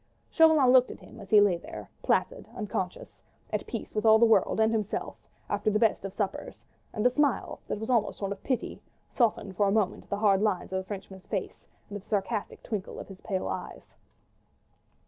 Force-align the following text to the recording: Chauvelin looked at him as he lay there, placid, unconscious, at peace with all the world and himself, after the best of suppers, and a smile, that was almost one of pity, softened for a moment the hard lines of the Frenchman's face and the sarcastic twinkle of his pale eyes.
Chauvelin 0.31 0.71
looked 0.71 0.89
at 0.89 0.99
him 1.01 1.19
as 1.19 1.29
he 1.29 1.39
lay 1.39 1.57
there, 1.57 1.87
placid, 2.01 2.47
unconscious, 2.55 3.19
at 3.53 3.67
peace 3.67 3.93
with 3.93 4.03
all 4.03 4.17
the 4.17 4.25
world 4.25 4.59
and 4.59 4.71
himself, 4.71 5.15
after 5.47 5.69
the 5.69 5.77
best 5.77 6.03
of 6.03 6.11
suppers, 6.11 6.63
and 6.91 7.05
a 7.05 7.09
smile, 7.11 7.59
that 7.67 7.79
was 7.79 7.91
almost 7.91 8.19
one 8.19 8.31
of 8.31 8.41
pity, 8.41 8.81
softened 9.11 9.55
for 9.55 9.67
a 9.67 9.71
moment 9.71 10.09
the 10.09 10.17
hard 10.17 10.41
lines 10.41 10.73
of 10.73 10.79
the 10.79 10.87
Frenchman's 10.87 11.27
face 11.27 11.67
and 11.87 12.01
the 12.01 12.03
sarcastic 12.09 12.63
twinkle 12.63 12.99
of 12.99 13.09
his 13.09 13.21
pale 13.21 13.47
eyes. 13.47 13.93